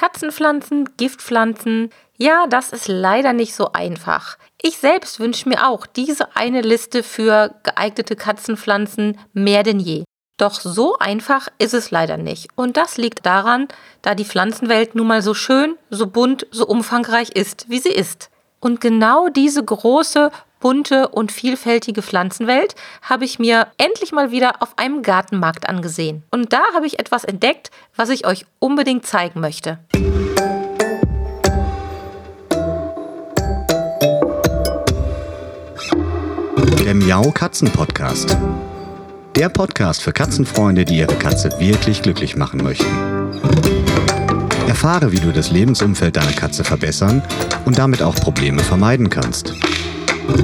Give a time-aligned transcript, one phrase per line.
[0.00, 4.38] Katzenpflanzen, Giftpflanzen, ja, das ist leider nicht so einfach.
[4.62, 10.04] Ich selbst wünsche mir auch diese eine Liste für geeignete Katzenpflanzen mehr denn je.
[10.38, 12.48] Doch so einfach ist es leider nicht.
[12.56, 13.68] Und das liegt daran,
[14.00, 18.30] da die Pflanzenwelt nun mal so schön, so bunt, so umfangreich ist, wie sie ist.
[18.58, 20.30] Und genau diese große,
[20.60, 26.22] bunte und vielfältige Pflanzenwelt habe ich mir endlich mal wieder auf einem Gartenmarkt angesehen.
[26.30, 29.78] Und da habe ich etwas entdeckt, was ich euch unbedingt zeigen möchte.
[36.84, 38.36] Der Miau Katzen Podcast.
[39.36, 42.84] Der Podcast für Katzenfreunde, die ihre Katze wirklich glücklich machen möchten.
[44.66, 47.22] Erfahre, wie du das Lebensumfeld deiner Katze verbessern
[47.64, 49.54] und damit auch Probleme vermeiden kannst.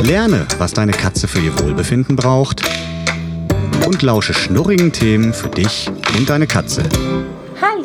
[0.02, 2.62] Lerne, was deine Katze für ihr Wohlbefinden braucht
[3.86, 6.82] und lausche schnurrigen Themen für dich und deine Katze.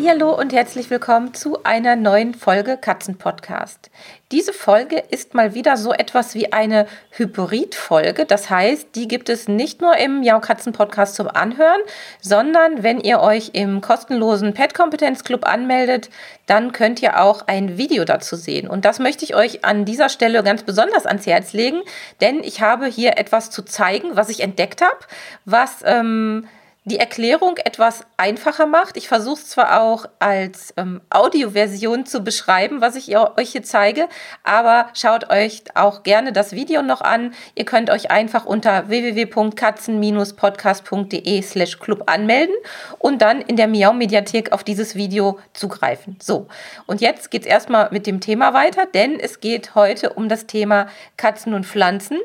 [0.07, 3.91] Hallo und herzlich willkommen zu einer neuen Folge Katzenpodcast.
[4.31, 8.26] Diese Folge ist mal wieder so etwas wie eine Hybridfolge.
[8.26, 11.81] Das heißt, die gibt es nicht nur im Jau Katzen Podcast zum Anhören,
[12.20, 16.09] sondern wenn ihr euch im kostenlosen Pet Kompetenz Club anmeldet,
[16.48, 18.67] dann könnt ihr auch ein Video dazu sehen.
[18.67, 21.81] Und das möchte ich euch an dieser Stelle ganz besonders ans Herz legen,
[22.21, 24.99] denn ich habe hier etwas zu zeigen, was ich entdeckt habe,
[25.45, 26.48] was ähm,
[26.84, 28.98] die Erklärung etwas einfacher macht.
[28.98, 34.10] Ich versuche es zwar auch als ähm, Audioversion zu beschreiben, was ich euch hier zeige,
[34.43, 37.35] aber schaut euch auch gerne das Video noch an.
[37.54, 42.55] Ihr könnt euch einfach unter www.katzen-podcast.de slash club anmelden
[42.98, 46.18] und dann in der Miau-Mediathek auf dieses Video zugreifen.
[46.20, 46.48] So,
[46.88, 50.48] und jetzt geht es erstmal mit dem Thema weiter, denn es geht heute um das
[50.48, 52.18] Thema Katzen und Pflanzen.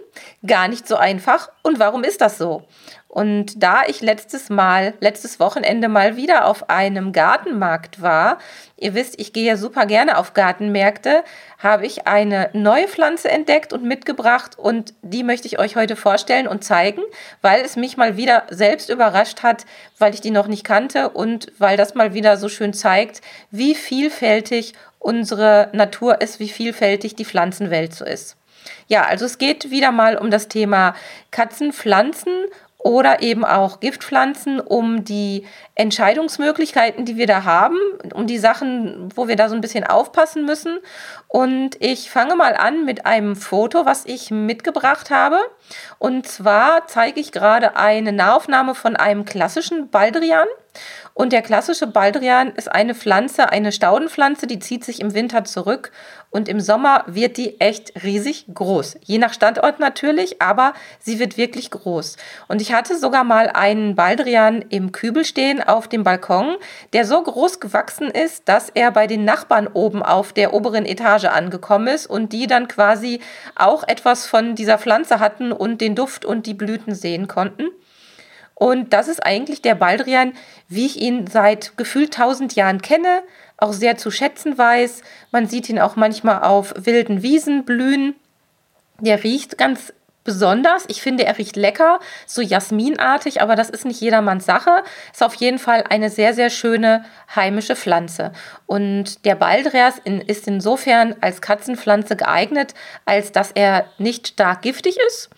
[0.47, 1.51] Gar nicht so einfach.
[1.63, 2.63] Und warum ist das so?
[3.17, 8.37] Und da ich letztes Mal, letztes Wochenende mal wieder auf einem Gartenmarkt war,
[8.77, 11.25] ihr wisst, ich gehe ja super gerne auf Gartenmärkte,
[11.57, 16.47] habe ich eine neue Pflanze entdeckt und mitgebracht und die möchte ich euch heute vorstellen
[16.47, 17.01] und zeigen,
[17.41, 19.65] weil es mich mal wieder selbst überrascht hat,
[19.99, 23.75] weil ich die noch nicht kannte und weil das mal wieder so schön zeigt, wie
[23.75, 28.37] vielfältig unsere Natur ist, wie vielfältig die Pflanzenwelt so ist.
[28.89, 30.95] Ja, also es geht wieder mal um das Thema
[31.31, 32.47] Katzen, Pflanzen
[32.87, 37.77] oder eben auch Giftpflanzen, um die Entscheidungsmöglichkeiten, die wir da haben,
[38.15, 40.79] um die Sachen, wo wir da so ein bisschen aufpassen müssen.
[41.27, 45.41] Und ich fange mal an mit einem Foto, was ich mitgebracht habe.
[45.99, 50.47] Und zwar zeige ich gerade eine Nahaufnahme von einem klassischen Baldrian.
[51.19, 55.91] Und der klassische Baldrian ist eine Pflanze, eine Staudenpflanze, die zieht sich im Winter zurück
[56.29, 58.99] und im Sommer wird die echt riesig groß.
[59.03, 62.19] Je nach Standort natürlich, aber sie wird wirklich groß.
[62.49, 66.57] Und ich hatte sogar mal einen Baldrian im Kübel stehen auf dem Balkon,
[66.93, 71.25] der so groß gewachsen ist, dass er bei den Nachbarn oben auf der oberen Etage
[71.25, 73.21] angekommen ist und die dann quasi
[73.55, 77.69] auch etwas von dieser Pflanze hatten und den Duft und die Blüten sehen konnten.
[78.59, 80.33] Und das ist eigentlich der Baldrian,
[80.67, 83.23] wie ich ihn seit gefühlt tausend Jahren kenne,
[83.59, 85.03] auch sehr zu schätzen weiß.
[85.31, 88.15] Man sieht ihn auch manchmal auf wilden Wiesen blühen.
[88.99, 89.93] Der riecht ganz
[90.25, 90.87] besonders.
[90.89, 94.83] Ich finde, er riecht lecker, so jasminartig, aber das ist nicht jedermanns Sache.
[95.13, 98.33] Ist auf jeden Fall eine sehr, sehr schöne heimische Pflanze.
[98.65, 102.73] Und der Baldrias ist insofern als Katzenpflanze geeignet,
[103.05, 105.29] als dass er nicht stark giftig ist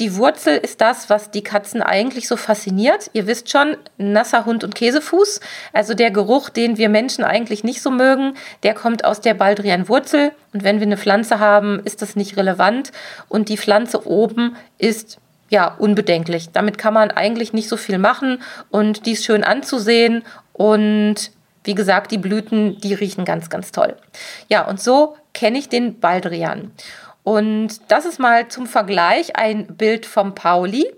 [0.00, 3.10] die Wurzel ist das, was die Katzen eigentlich so fasziniert.
[3.12, 5.40] Ihr wisst schon, nasser Hund und Käsefuß,
[5.72, 10.32] also der Geruch, den wir Menschen eigentlich nicht so mögen, der kommt aus der Baldrianwurzel.
[10.52, 12.92] Und wenn wir eine Pflanze haben, ist das nicht relevant.
[13.28, 15.18] Und die Pflanze oben ist
[15.50, 16.50] ja unbedenklich.
[16.52, 18.40] Damit kann man eigentlich nicht so viel machen
[18.70, 20.22] und die ist schön anzusehen
[20.52, 21.32] und
[21.64, 23.96] wie gesagt, die Blüten, die riechen ganz, ganz toll.
[24.48, 26.70] Ja, und so kenne ich den Baldrian.
[27.22, 30.90] Und das ist mal zum Vergleich ein Bild vom Pauli.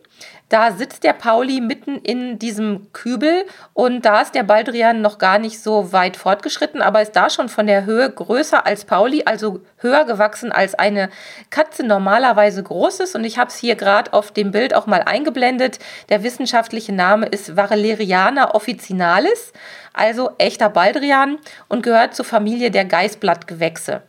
[0.53, 5.39] Da sitzt der Pauli mitten in diesem Kübel und da ist der Baldrian noch gar
[5.39, 9.61] nicht so weit fortgeschritten, aber ist da schon von der Höhe größer als Pauli, also
[9.79, 11.09] höher gewachsen als eine
[11.49, 13.17] Katze normalerweise groß ist.
[13.17, 15.79] Und ich habe es hier gerade auf dem Bild auch mal eingeblendet.
[16.11, 19.55] Der wissenschaftliche Name ist Vareleriana officinalis,
[19.95, 24.03] also echter Baldrian und gehört zur Familie der Geißblattgewächse.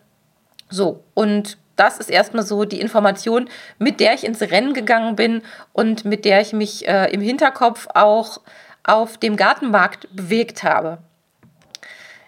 [0.70, 3.50] So, und das ist erstmal so die Information,
[3.80, 5.42] mit der ich ins Rennen gegangen bin
[5.72, 8.42] und mit der ich mich äh, im Hinterkopf auch
[8.84, 11.00] auf dem Gartenmarkt bewegt habe.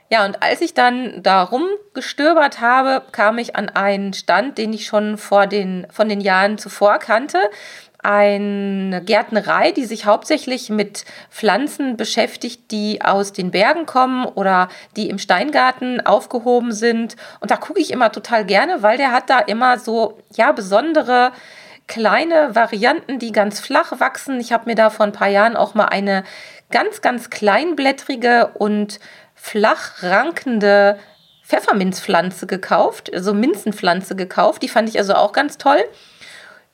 [0.09, 4.85] Ja, und als ich dann da rumgestöbert habe, kam ich an einen Stand, den ich
[4.85, 7.39] schon vor den, von den Jahren zuvor kannte.
[8.05, 15.09] Eine Gärtnerei, die sich hauptsächlich mit Pflanzen beschäftigt, die aus den Bergen kommen oder die
[15.09, 17.15] im Steingarten aufgehoben sind.
[17.39, 21.31] Und da gucke ich immer total gerne, weil der hat da immer so, ja, besondere
[21.87, 24.39] kleine Varianten, die ganz flach wachsen.
[24.39, 26.23] Ich habe mir da vor ein paar Jahren auch mal eine
[26.69, 28.99] ganz, ganz kleinblättrige und
[29.33, 30.99] flach rankende
[31.43, 34.61] Pfefferminzpflanze gekauft, also Minzenpflanze gekauft.
[34.61, 35.83] Die fand ich also auch ganz toll.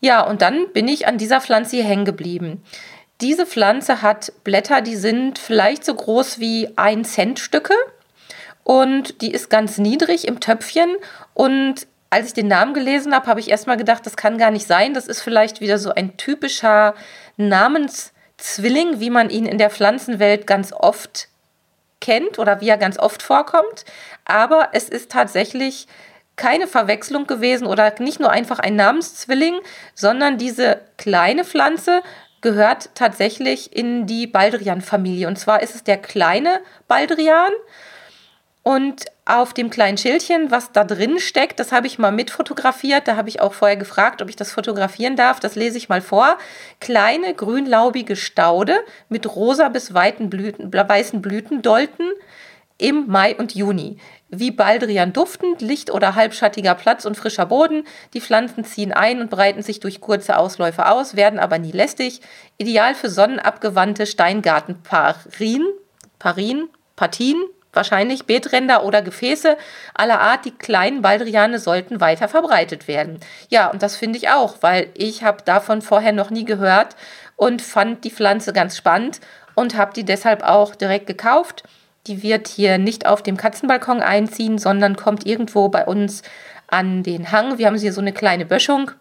[0.01, 2.63] Ja, und dann bin ich an dieser Pflanze hier hängen geblieben.
[3.21, 7.75] Diese Pflanze hat Blätter, die sind vielleicht so groß wie ein Cent Stücke
[8.63, 10.95] und die ist ganz niedrig im Töpfchen
[11.35, 14.67] und als ich den Namen gelesen habe, habe ich erstmal gedacht, das kann gar nicht
[14.67, 14.93] sein.
[14.93, 16.93] Das ist vielleicht wieder so ein typischer
[17.37, 21.29] Namenszwilling, wie man ihn in der Pflanzenwelt ganz oft
[22.01, 23.85] kennt oder wie er ganz oft vorkommt.
[24.25, 25.87] Aber es ist tatsächlich
[26.35, 29.59] keine Verwechslung gewesen oder nicht nur einfach ein Namenszwilling,
[29.93, 32.01] sondern diese kleine Pflanze
[32.41, 35.27] gehört tatsächlich in die Baldrian-Familie.
[35.27, 37.51] Und zwar ist es der kleine Baldrian.
[38.63, 43.07] Und auf dem kleinen Schildchen, was da drin steckt, das habe ich mal mitfotografiert.
[43.07, 45.39] Da habe ich auch vorher gefragt, ob ich das fotografieren darf.
[45.39, 46.37] Das lese ich mal vor.
[46.79, 48.79] Kleine grünlaubige Staude
[49.09, 52.11] mit rosa bis weiten Blüten, weißen Blütendolten
[52.81, 53.97] im Mai und Juni.
[54.29, 57.83] Wie Baldrian duftend, licht- oder halbschattiger Platz und frischer Boden.
[58.13, 62.21] Die Pflanzen ziehen ein und breiten sich durch kurze Ausläufe aus, werden aber nie lästig.
[62.57, 65.67] Ideal für sonnenabgewandte Steingartenparien,
[66.17, 67.43] Parien, Partien,
[67.73, 69.57] wahrscheinlich Beetränder oder Gefäße
[69.93, 70.45] aller Art.
[70.45, 73.19] Die kleinen Baldriane sollten weiter verbreitet werden.
[73.49, 76.95] Ja, und das finde ich auch, weil ich habe davon vorher noch nie gehört
[77.35, 79.19] und fand die Pflanze ganz spannend
[79.55, 81.63] und habe die deshalb auch direkt gekauft.
[82.07, 86.23] Die wird hier nicht auf dem Katzenbalkon einziehen, sondern kommt irgendwo bei uns
[86.67, 87.57] an den Hang.
[87.57, 88.91] Wir haben hier so eine kleine Böschung.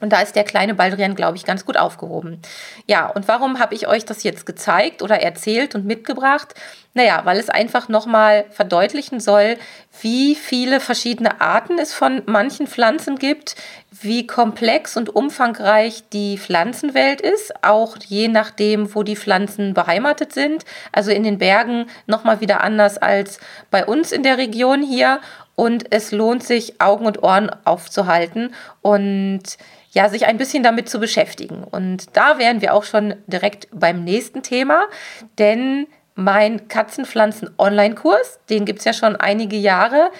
[0.00, 2.40] Und da ist der kleine Baldrian, glaube ich, ganz gut aufgehoben.
[2.86, 6.54] Ja, und warum habe ich euch das jetzt gezeigt oder erzählt und mitgebracht?
[6.94, 9.56] Naja, weil es einfach nochmal verdeutlichen soll,
[10.00, 13.56] wie viele verschiedene Arten es von manchen Pflanzen gibt,
[14.02, 20.64] wie komplex und umfangreich die Pflanzenwelt ist, auch je nachdem, wo die Pflanzen beheimatet sind.
[20.92, 23.40] Also in den Bergen nochmal wieder anders als
[23.70, 25.20] bei uns in der Region hier.
[25.54, 29.42] Und es lohnt sich, Augen und Ohren aufzuhalten und
[29.90, 31.64] ja, sich ein bisschen damit zu beschäftigen.
[31.64, 34.84] Und da wären wir auch schon direkt beim nächsten Thema,
[35.38, 40.10] denn mein Katzenpflanzen-Online-Kurs, den gibt es ja schon einige Jahre,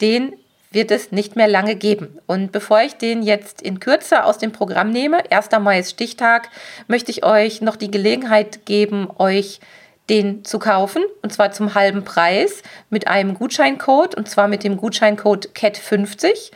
[0.00, 0.32] den
[0.70, 2.18] wird es nicht mehr lange geben.
[2.26, 5.48] Und bevor ich den jetzt in Kürze aus dem Programm nehme, 1.
[5.60, 6.50] Mai ist Stichtag,
[6.86, 9.60] möchte ich euch noch die Gelegenheit geben, euch
[10.08, 14.76] den zu kaufen und zwar zum halben Preis mit einem Gutscheincode und zwar mit dem
[14.76, 16.50] Gutscheincode CAT50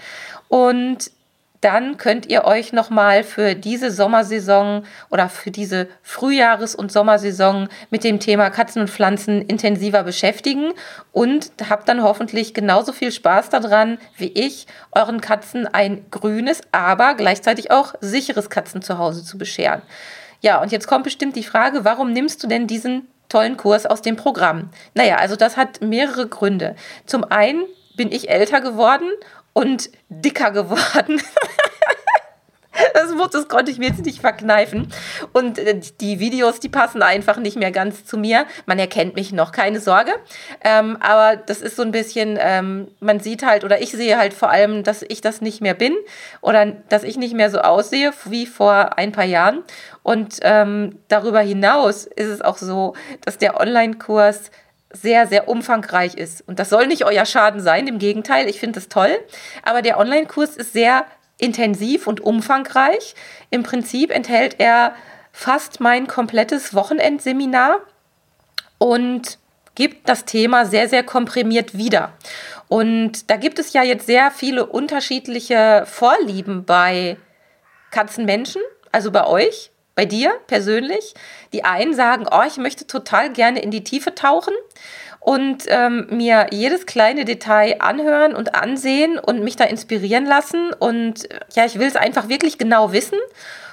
[0.49, 1.11] und
[1.63, 8.03] dann könnt ihr euch nochmal für diese Sommersaison oder für diese Frühjahres- und Sommersaison mit
[8.03, 10.73] dem Thema Katzen und Pflanzen intensiver beschäftigen
[11.13, 17.15] und habt dann hoffentlich genauso viel Spaß daran wie ich, euren Katzen ein grünes, aber
[17.15, 19.83] gleichzeitig auch sicheres Katzenzuhause zu bescheren.
[20.41, 24.03] Ja, und jetzt kommt bestimmt die Frage, warum nimmst du denn diesen tollen Kurs aus
[24.03, 24.71] dem Programm?
[24.95, 26.75] Naja, also das hat mehrere Gründe.
[27.07, 27.63] Zum einen
[27.97, 29.09] bin ich älter geworden
[29.53, 31.21] und dicker geworden.
[32.95, 34.89] Das, das konnte ich mir jetzt nicht verkneifen.
[35.33, 38.47] Und äh, die Videos, die passen einfach nicht mehr ganz zu mir.
[38.67, 40.13] Man erkennt mich noch, keine Sorge.
[40.63, 44.35] Ähm, aber das ist so ein bisschen, ähm, man sieht halt, oder ich sehe halt
[44.35, 45.95] vor allem, dass ich das nicht mehr bin
[46.41, 49.63] oder dass ich nicht mehr so aussehe wie vor ein paar Jahren.
[50.03, 52.95] Und ähm, darüber hinaus ist es auch so,
[53.25, 54.51] dass der Online-Kurs
[54.93, 56.47] sehr, sehr umfangreich ist.
[56.47, 59.19] Und das soll nicht euer Schaden sein, im Gegenteil, ich finde es toll.
[59.63, 61.07] Aber der Online-Kurs ist sehr
[61.39, 63.15] intensiv und umfangreich.
[63.51, 64.95] Im Prinzip enthält er
[65.33, 67.81] fast mein komplettes Wochenendseminar
[68.79, 69.39] und
[69.75, 72.13] gibt das Thema sehr, sehr komprimiert wieder.
[72.69, 77.17] Und da gibt es ja jetzt sehr viele unterschiedliche Vorlieben bei
[77.91, 81.15] Katzenmenschen, also bei euch bei dir persönlich.
[81.53, 84.55] Die einen sagen, oh, ich möchte total gerne in die Tiefe tauchen
[85.21, 90.73] und ähm, mir jedes kleine Detail anhören und ansehen und mich da inspirieren lassen.
[90.73, 93.19] Und äh, ja, ich will es einfach wirklich genau wissen.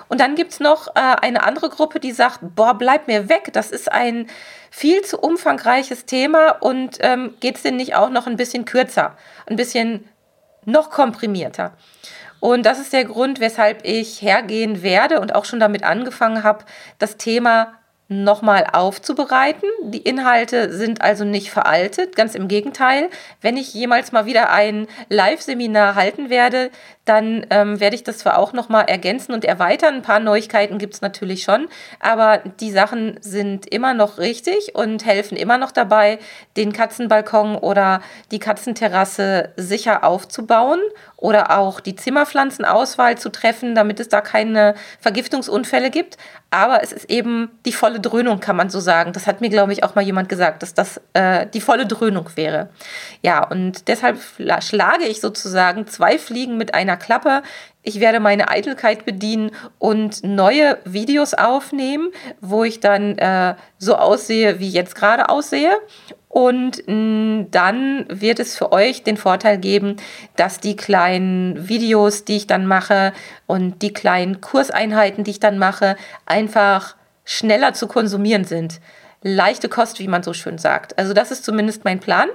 [0.09, 3.49] Und dann gibt es noch äh, eine andere Gruppe, die sagt, boah, bleib mir weg,
[3.53, 4.27] das ist ein
[4.71, 9.15] viel zu umfangreiches Thema und ähm, geht es denn nicht auch noch ein bisschen kürzer,
[9.45, 10.07] ein bisschen
[10.65, 11.73] noch komprimierter?
[12.39, 16.65] Und das ist der Grund, weshalb ich hergehen werde und auch schon damit angefangen habe,
[16.97, 17.73] das Thema
[18.09, 19.69] nochmal aufzubereiten.
[19.83, 23.09] Die Inhalte sind also nicht veraltet, ganz im Gegenteil.
[23.39, 26.71] Wenn ich jemals mal wieder ein Live-Seminar halten werde,
[27.09, 29.95] dann ähm, werde ich das zwar auch nochmal ergänzen und erweitern.
[29.95, 31.67] Ein paar Neuigkeiten gibt es natürlich schon,
[31.99, 36.19] aber die Sachen sind immer noch richtig und helfen immer noch dabei,
[36.55, 40.79] den Katzenbalkon oder die Katzenterrasse sicher aufzubauen
[41.17, 46.17] oder auch die Zimmerpflanzenauswahl zu treffen, damit es da keine Vergiftungsunfälle gibt.
[46.51, 49.13] Aber es ist eben die volle Dröhnung, kann man so sagen.
[49.13, 52.27] Das hat mir, glaube ich, auch mal jemand gesagt, dass das äh, die volle Dröhnung
[52.35, 52.69] wäre.
[53.21, 54.19] Ja, und deshalb
[54.61, 57.41] schlage ich sozusagen zwei Fliegen mit einer Klappe.
[57.81, 62.09] Ich werde meine Eitelkeit bedienen und neue Videos aufnehmen,
[62.41, 65.71] wo ich dann äh, so aussehe, wie jetzt gerade aussehe.
[66.27, 69.95] Und mh, dann wird es für euch den Vorteil geben,
[70.35, 73.13] dass die kleinen Videos, die ich dann mache
[73.47, 75.95] und die kleinen Kurseinheiten, die ich dann mache,
[76.27, 78.79] einfach schneller zu konsumieren sind.
[79.21, 80.97] Leichte Kost, wie man so schön sagt.
[80.97, 82.29] Also das ist zumindest mein Plan.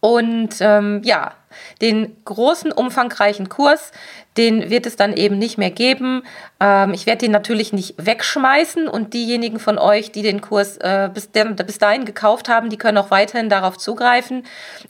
[0.00, 1.32] Und ähm, ja,
[1.80, 3.92] den großen, umfangreichen Kurs,
[4.36, 6.22] den wird es dann eben nicht mehr geben.
[6.60, 11.08] Ähm, ich werde den natürlich nicht wegschmeißen und diejenigen von euch, die den Kurs äh,
[11.12, 14.44] bis, der, bis dahin gekauft haben, die können auch weiterhin darauf zugreifen.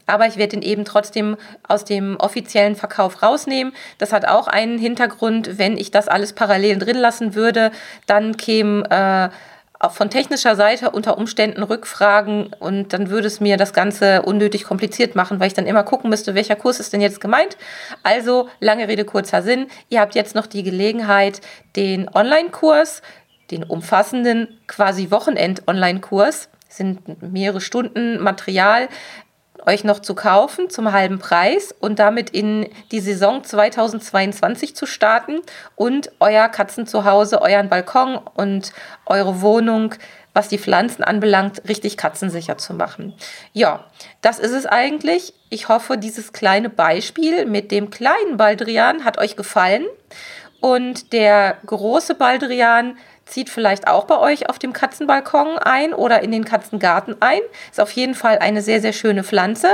[0.05, 1.37] Aber ich werde den eben trotzdem
[1.67, 3.73] aus dem offiziellen Verkauf rausnehmen.
[3.97, 5.57] Das hat auch einen Hintergrund.
[5.57, 7.71] Wenn ich das alles parallel drin lassen würde,
[8.05, 9.31] dann käme...
[9.31, 9.35] Äh,
[9.79, 14.63] auch von technischer Seite unter Umständen Rückfragen und dann würde es mir das Ganze unnötig
[14.63, 17.57] kompliziert machen, weil ich dann immer gucken müsste, welcher Kurs ist denn jetzt gemeint.
[18.03, 19.67] Also, lange Rede, kurzer Sinn.
[19.89, 21.41] Ihr habt jetzt noch die Gelegenheit,
[21.75, 23.01] den Online-Kurs,
[23.51, 28.89] den umfassenden quasi Wochenend-Online-Kurs, sind mehrere Stunden Material,
[29.67, 35.41] euch noch zu kaufen zum halben Preis und damit in die Saison 2022 zu starten
[35.75, 38.71] und euer Katzenzuhause, euren Balkon und
[39.05, 39.93] eure Wohnung
[40.37, 43.15] was die Pflanzen anbelangt, richtig katzensicher zu machen.
[43.53, 43.85] Ja,
[44.21, 45.33] das ist es eigentlich.
[45.49, 49.87] Ich hoffe, dieses kleine Beispiel mit dem kleinen Baldrian hat euch gefallen.
[50.59, 52.97] Und der große Baldrian
[53.27, 57.41] zieht vielleicht auch bei euch auf dem Katzenbalkon ein oder in den Katzengarten ein.
[57.69, 59.67] Ist auf jeden Fall eine sehr, sehr schöne Pflanze.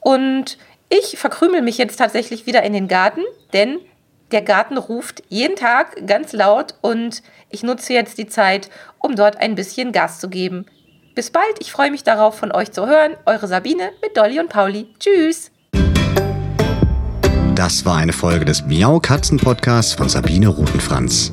[0.00, 3.78] Und ich verkrümel mich jetzt tatsächlich wieder in den Garten, denn
[4.32, 9.36] der Garten ruft jeden Tag ganz laut und ich nutze jetzt die Zeit, um dort
[9.38, 10.66] ein bisschen Gas zu geben.
[11.14, 13.16] Bis bald, ich freue mich darauf, von euch zu hören.
[13.26, 14.88] Eure Sabine mit Dolly und Pauli.
[15.00, 15.50] Tschüss!
[17.56, 21.32] Das war eine Folge des Miau Katzen Podcasts von Sabine Rutenfranz.